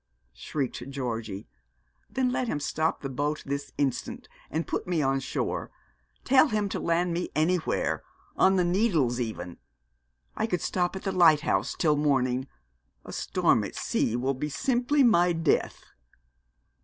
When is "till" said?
11.77-11.97